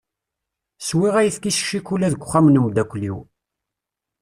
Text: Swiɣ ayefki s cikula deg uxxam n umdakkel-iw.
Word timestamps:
Swiɣ 0.87 1.15
ayefki 1.17 1.51
s 1.53 1.57
cikula 1.67 2.07
deg 2.13 2.21
uxxam 2.23 2.47
n 2.49 2.59
umdakkel-iw. 2.61 3.17